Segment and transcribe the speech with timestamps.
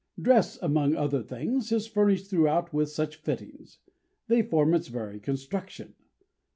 [0.19, 3.77] Dress, among other things, is furnished throughout with such fittings;
[4.27, 5.93] they form its very construction.